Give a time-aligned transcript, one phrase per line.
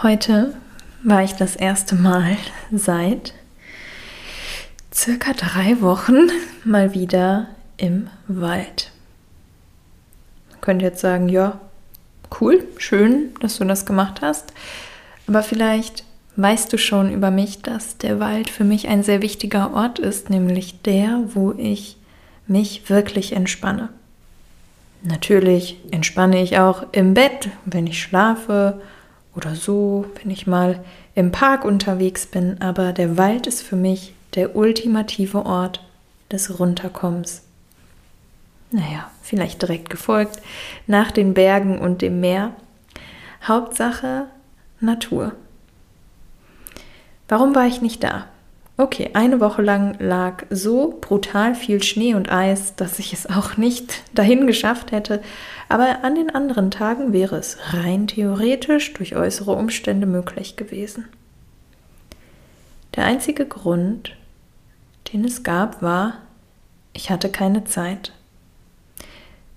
[0.00, 0.54] Heute
[1.02, 2.36] war ich das erste Mal
[2.70, 3.34] seit
[4.94, 6.28] circa drei Wochen
[6.62, 7.48] mal wieder
[7.78, 8.92] im Wald.
[10.50, 11.60] Man könnte jetzt sagen, ja,
[12.40, 14.52] cool, schön, dass du das gemacht hast.
[15.26, 16.04] Aber vielleicht
[16.36, 20.30] weißt du schon über mich, dass der Wald für mich ein sehr wichtiger Ort ist,
[20.30, 21.96] nämlich der, wo ich
[22.46, 23.88] mich wirklich entspanne.
[25.02, 28.80] Natürlich entspanne ich auch im Bett, wenn ich schlafe
[29.38, 30.84] oder so, wenn ich mal
[31.14, 35.86] im Park unterwegs bin, aber der Wald ist für mich der ultimative Ort
[36.32, 37.42] des Runterkommens.
[38.72, 40.42] Naja, vielleicht direkt gefolgt
[40.88, 42.52] nach den Bergen und dem Meer.
[43.46, 44.26] Hauptsache
[44.80, 45.32] Natur.
[47.28, 48.26] Warum war ich nicht da?
[48.80, 53.56] Okay, eine Woche lang lag so brutal viel Schnee und Eis, dass ich es auch
[53.56, 55.20] nicht dahin geschafft hätte.
[55.68, 61.08] Aber an den anderen Tagen wäre es rein theoretisch durch äußere Umstände möglich gewesen.
[62.94, 64.14] Der einzige Grund,
[65.12, 66.18] den es gab, war,
[66.92, 68.12] ich hatte keine Zeit.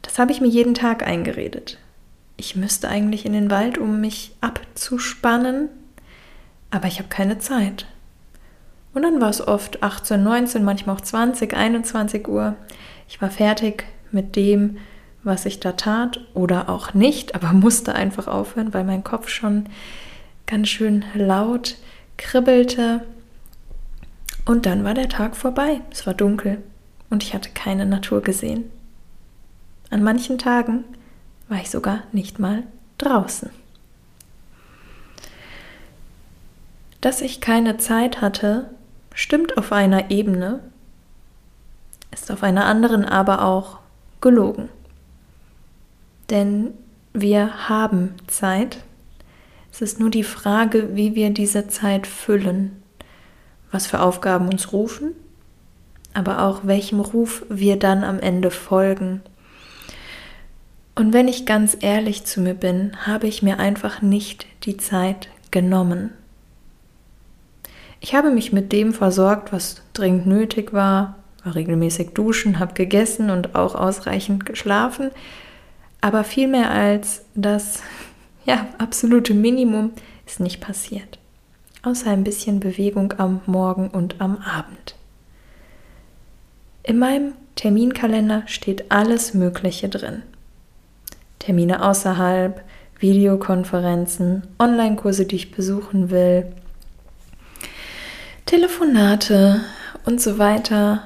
[0.00, 1.78] Das habe ich mir jeden Tag eingeredet.
[2.38, 5.68] Ich müsste eigentlich in den Wald, um mich abzuspannen,
[6.70, 7.86] aber ich habe keine Zeit.
[8.92, 12.56] Und dann war es oft 18, 19, manchmal auch 20, 21 Uhr.
[13.08, 14.78] Ich war fertig mit dem,
[15.22, 19.66] was ich da tat oder auch nicht, aber musste einfach aufhören, weil mein Kopf schon
[20.46, 21.76] ganz schön laut
[22.16, 23.02] kribbelte.
[24.44, 25.80] Und dann war der Tag vorbei.
[25.90, 26.62] Es war dunkel
[27.08, 28.70] und ich hatte keine Natur gesehen.
[29.90, 30.84] An manchen Tagen
[31.48, 32.62] war ich sogar nicht mal
[32.98, 33.50] draußen.
[37.00, 38.70] Dass ich keine Zeit hatte,
[39.14, 40.60] stimmt auf einer Ebene,
[42.10, 43.78] ist auf einer anderen aber auch
[44.20, 44.68] gelogen.
[46.28, 46.74] Denn
[47.12, 48.78] wir haben Zeit.
[49.72, 52.82] Es ist nur die Frage, wie wir diese Zeit füllen,
[53.70, 55.12] was für Aufgaben uns rufen,
[56.12, 59.22] aber auch welchem Ruf wir dann am Ende folgen.
[60.94, 65.28] Und wenn ich ganz ehrlich zu mir bin, habe ich mir einfach nicht die Zeit
[65.50, 66.10] genommen.
[68.00, 73.30] Ich habe mich mit dem versorgt, was dringend nötig war, war regelmäßig duschen, habe gegessen
[73.30, 75.10] und auch ausreichend geschlafen,
[76.00, 77.82] aber viel mehr als das
[78.46, 79.92] ja, absolute Minimum
[80.26, 81.18] ist nicht passiert.
[81.82, 84.96] Außer ein bisschen Bewegung am Morgen und am Abend.
[86.82, 90.22] In meinem Terminkalender steht alles Mögliche drin.
[91.38, 92.62] Termine außerhalb,
[92.98, 96.52] Videokonferenzen, Online-Kurse, die ich besuchen will,
[98.50, 99.60] Telefonate
[100.04, 101.04] und so weiter.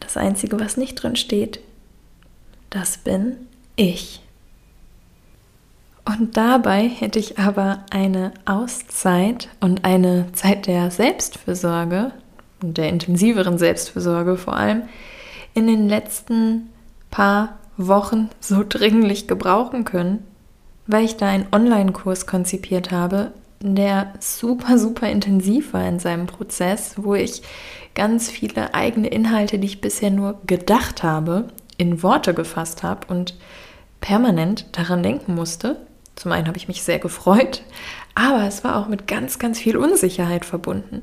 [0.00, 1.60] Das Einzige, was nicht drin steht,
[2.68, 3.36] das bin
[3.74, 4.20] ich.
[6.04, 12.12] Und dabei hätte ich aber eine Auszeit und eine Zeit der Selbstfürsorge,
[12.60, 14.82] der intensiveren Selbstfürsorge vor allem,
[15.54, 16.68] in den letzten
[17.10, 20.22] paar Wochen so dringlich gebrauchen können,
[20.86, 23.32] weil ich da einen Online-Kurs konzipiert habe,
[23.64, 27.42] der super, super intensiv war in seinem Prozess, wo ich
[27.94, 31.48] ganz viele eigene Inhalte, die ich bisher nur gedacht habe,
[31.78, 33.34] in Worte gefasst habe und
[34.00, 35.78] permanent daran denken musste.
[36.14, 37.62] Zum einen habe ich mich sehr gefreut,
[38.14, 41.02] aber es war auch mit ganz, ganz viel Unsicherheit verbunden.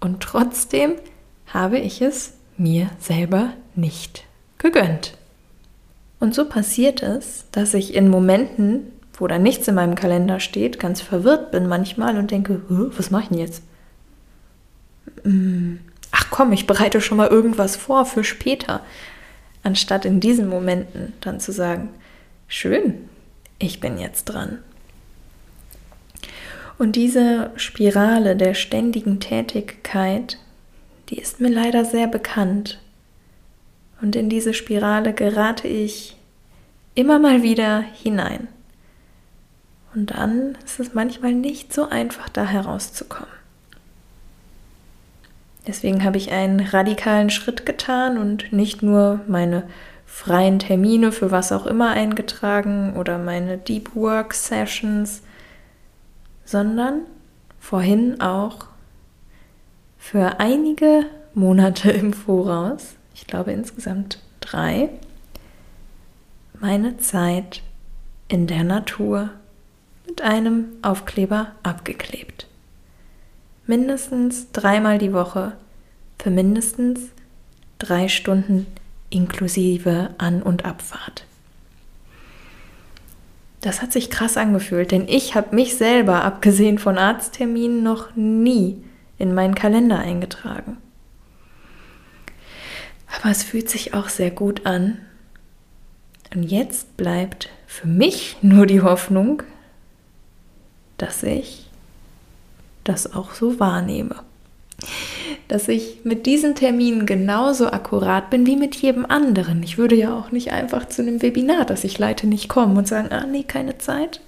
[0.00, 0.92] Und trotzdem
[1.46, 4.24] habe ich es mir selber nicht
[4.58, 5.14] gegönnt.
[6.20, 10.78] Und so passiert es, dass ich in Momenten, wo da nichts in meinem Kalender steht,
[10.78, 13.62] ganz verwirrt bin manchmal und denke, was mache ich denn jetzt?
[15.24, 15.76] Mm,
[16.12, 18.80] ach komm, ich bereite schon mal irgendwas vor für später.
[19.62, 21.90] Anstatt in diesen Momenten dann zu sagen,
[22.46, 23.08] schön,
[23.58, 24.58] ich bin jetzt dran.
[26.78, 30.38] Und diese Spirale der ständigen Tätigkeit,
[31.08, 32.78] die ist mir leider sehr bekannt.
[34.00, 36.16] Und in diese Spirale gerate ich
[36.94, 38.46] immer mal wieder hinein.
[39.94, 43.38] Und dann ist es manchmal nicht so einfach, da herauszukommen.
[45.66, 49.64] Deswegen habe ich einen radikalen Schritt getan und nicht nur meine
[50.06, 55.22] freien Termine für was auch immer eingetragen oder meine Deep Work Sessions,
[56.44, 57.02] sondern
[57.60, 58.66] vorhin auch
[59.98, 61.04] für einige
[61.34, 64.88] Monate im Voraus, ich glaube insgesamt drei,
[66.58, 67.62] meine Zeit
[68.28, 69.30] in der Natur
[70.08, 72.46] mit einem Aufkleber abgeklebt.
[73.66, 75.52] Mindestens dreimal die Woche
[76.18, 77.00] für mindestens
[77.78, 78.66] drei Stunden
[79.10, 81.24] inklusive An- und Abfahrt.
[83.60, 88.82] das hat sich krass angefühlt, denn ich habe mich selber, abgesehen von Arztterminen, noch nie
[89.18, 90.76] in meinen Kalender eingetragen.
[93.18, 94.98] Aber es fühlt sich auch sehr gut an.
[96.32, 99.42] Und jetzt bleibt für mich nur die Hoffnung,
[100.98, 101.68] dass ich
[102.84, 104.16] das auch so wahrnehme.
[105.48, 109.62] Dass ich mit diesen Terminen genauso akkurat bin wie mit jedem anderen.
[109.62, 112.86] Ich würde ja auch nicht einfach zu einem Webinar, das ich leite, nicht kommen und
[112.86, 114.20] sagen, ah nee, keine Zeit.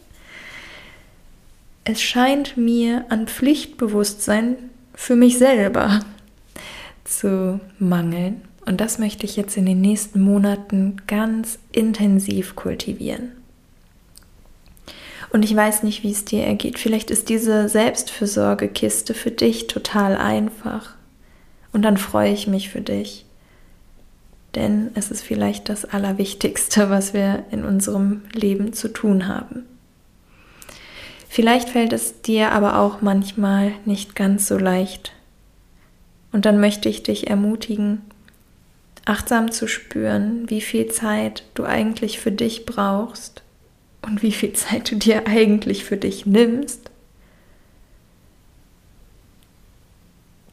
[1.84, 4.56] Es scheint mir an Pflichtbewusstsein
[4.94, 6.00] für mich selber
[7.04, 8.42] zu mangeln.
[8.66, 13.32] Und das möchte ich jetzt in den nächsten Monaten ganz intensiv kultivieren.
[15.32, 16.78] Und ich weiß nicht, wie es dir ergeht.
[16.78, 20.94] Vielleicht ist diese Selbstfürsorgekiste für dich total einfach.
[21.72, 23.24] Und dann freue ich mich für dich.
[24.56, 29.66] Denn es ist vielleicht das Allerwichtigste, was wir in unserem Leben zu tun haben.
[31.28, 35.12] Vielleicht fällt es dir aber auch manchmal nicht ganz so leicht.
[36.32, 38.02] Und dann möchte ich dich ermutigen,
[39.04, 43.42] achtsam zu spüren, wie viel Zeit du eigentlich für dich brauchst
[44.02, 46.90] und wie viel Zeit du dir eigentlich für dich nimmst.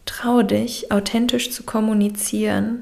[0.06, 2.82] Trau dich, authentisch zu kommunizieren,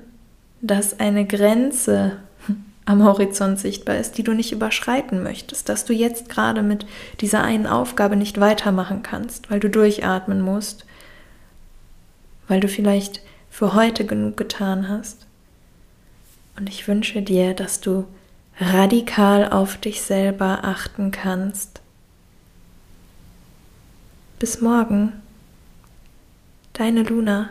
[0.62, 2.17] dass eine Grenze
[2.85, 6.85] am Horizont sichtbar ist, die du nicht überschreiten möchtest, dass du jetzt gerade mit
[7.21, 10.85] dieser einen Aufgabe nicht weitermachen kannst, weil du durchatmen musst,
[12.47, 15.25] weil du vielleicht für heute genug getan hast.
[16.57, 18.06] Und ich wünsche dir, dass du
[18.59, 21.81] radikal auf dich selber achten kannst.
[24.39, 25.13] Bis morgen,
[26.73, 27.49] deine Luna.